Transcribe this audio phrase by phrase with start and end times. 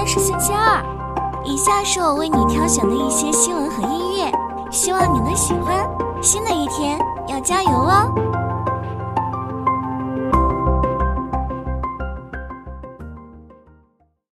[0.00, 0.82] 天是星期二，
[1.44, 4.32] 以下是我为你挑选的一些新闻和音乐，
[4.72, 5.86] 希望你能喜欢。
[6.22, 8.10] 新的一天要加油哦！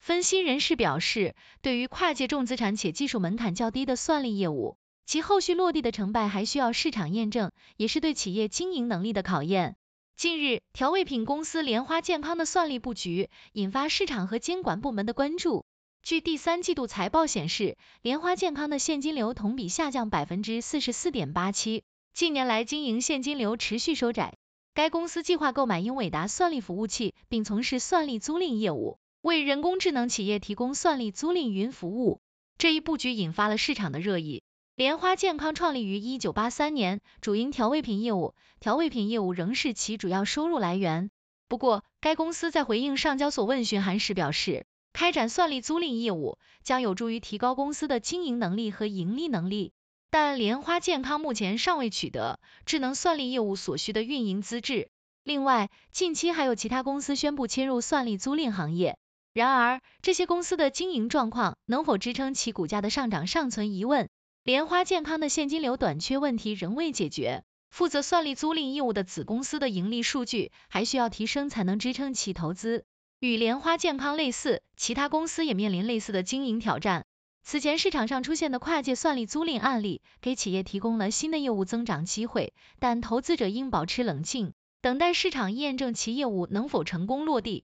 [0.02, 4.76] 分析人士表示，对于跨界重资产且技术门槛较低的算力业务，
[5.06, 9.78] 其后续落地的成败还需要市场验证，也是对企业经营能力的考验。
[10.16, 15.66] 近日，调味品公司莲花健康的算力布局引发市场和监管部门的关注。
[16.02, 24.36] 据第三季度财报显示，莲花健康的现金流同比下降百分之四十四点八七，近年来经营现金流持续收窄。
[24.74, 32.22] 该公司计划购买英伟达算力服务器，并从事算力租赁业务，为人工智能企业提供算力租赁云服务。
[32.58, 34.44] 这一布局引发了市场的热议。
[34.76, 41.12] 莲花健康创立于一九八三年，主营调味品业务，调味品业务仍是其主要收入来源。
[41.48, 49.74] 不过，该公司在回应上交所问询函时表示，开展算力租赁业务将有助于提高公司的经营能力和盈利能力。
[50.10, 54.90] 但莲花健康目前尚未取得智能算力业务所需的运营资质。
[55.24, 58.98] 另外，近期还有其他公司宣布切入算力租赁行业，
[59.34, 64.10] 然而这些公司的经营状况能否支撑其股价的上涨尚存疑问。
[64.44, 72.84] 莲花健康的现金流短缺问题仍未解决，负责算力租赁业务的子公司的盈利数据还需要提升才能支撑其投资。
[73.22, 77.06] 与莲花健康类似，其他公司也面临类似的经营挑战。
[77.42, 87.64] 此前市场上出现的跨界算力租赁案例，给企业提供了新的业务增长机会，但投资者应保持冷静，等待市场验证其业务能否成功落地。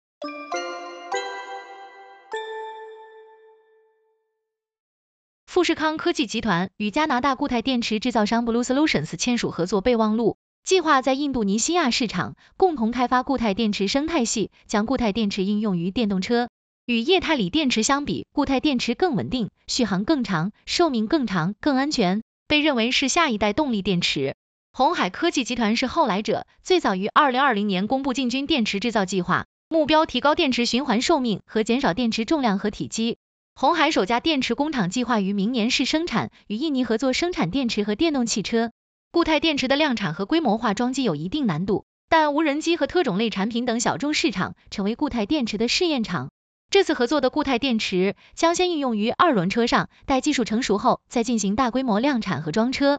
[5.50, 16.50] 富士康科技集团与加拿大固态电池制造商 Blue Solutions 签署合作备忘录，计划在印度尼西亚市场共同开发固态电池生态系，将固态电池应用于电动车。
[16.86, 24.36] 与液态锂电池相比，固态电池更稳定，续航更长，寿命更长，更安全，被认为是下一代动力电池。
[24.72, 33.17] 红海科技集团是后来者，最早于二零二零年公布进军电池制造计划，目标提高电池循环寿命和减少电池重量和体积。
[33.59, 38.71] 红海首家电池工厂计划于明年试生产，与印尼合作生产电池和电动汽车。
[39.11, 46.30] 固态电池的量产和规模化装机有一定难度，但无人机和特种类产品等小众市场成为固态电池的试验场。
[46.69, 52.98] 这次合作的固态电池将先应用于二轮车上，待技术成熟后再进行大规模量产和装车。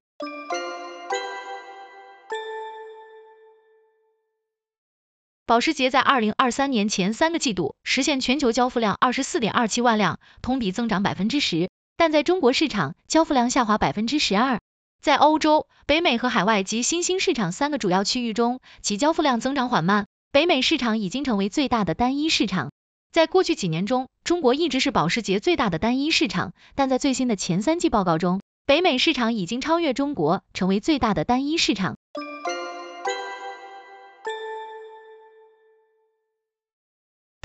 [5.51, 14.61] 保时捷在二零二三年前三个季度实现全球交付量二十四点二七万辆，同比增长百分之十，但在中国市场交付量下滑百分之十二。
[15.03, 20.07] 在欧洲、北美和海外及新兴市场三个主要区域中，其交付量增长缓慢。
[20.31, 22.71] 北美市场已经成为最大的单一市场。
[23.11, 31.97] 在过去几年中，中国一直是保时捷最大的单一市场，但在最新的前三季报告中，北美市场已经超越中国，成为最大的单一市场。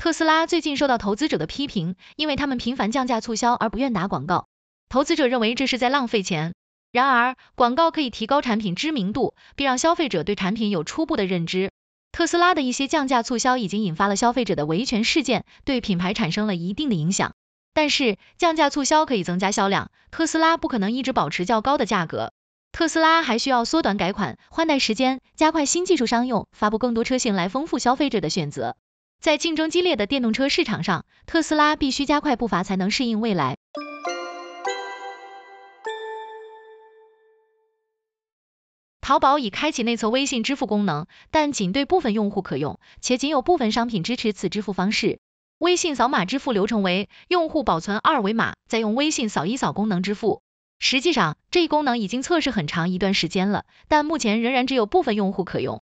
[0.06, 4.46] 特斯拉最近受到投资者的批评，因为他们频繁降价促销而不愿打广告。
[4.88, 6.54] 投资者认为这是在浪费钱。
[6.92, 11.72] 然而，广告可以提高产品知名度，并让消费者对产品有初步的认知。
[12.12, 17.34] 特斯拉的一些降价促销已经引发了消费者的维权事件，对品牌产生了一定的影响。
[17.74, 22.30] 但是，降价促销可以增加销量，特斯拉不可能一直保持较高的价格。
[22.70, 28.76] 特斯拉还需要缩短改款换代时间，加快新技术商用，发布更多车型来丰富消费者的选择。
[29.20, 33.56] 在竞争激烈的电动车市场上，特斯拉必须加快步伐才能适应未来。
[39.00, 45.20] 淘宝已开启内测微信支付功能，但仅对部分用户可用，且仅有部分商品支持此支付方式。
[45.58, 50.42] 微信扫码支付流程为用户保存二维码，再用微信扫一扫功能支付。
[50.78, 55.82] 实际上，这一功能已经测试很长一段时间了，但目前仍然只有部分用户可用。